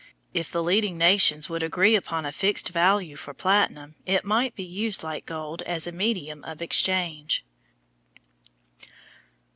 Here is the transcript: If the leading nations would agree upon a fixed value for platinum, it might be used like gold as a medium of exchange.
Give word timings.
If 0.33 0.51
the 0.51 0.63
leading 0.63 0.97
nations 0.97 1.47
would 1.47 1.61
agree 1.61 1.95
upon 1.95 2.25
a 2.25 2.31
fixed 2.31 2.69
value 2.69 3.15
for 3.15 3.35
platinum, 3.35 3.93
it 4.07 4.25
might 4.25 4.55
be 4.55 4.63
used 4.63 5.03
like 5.03 5.27
gold 5.27 5.61
as 5.61 5.85
a 5.85 5.91
medium 5.91 6.43
of 6.43 6.59
exchange. 6.59 7.45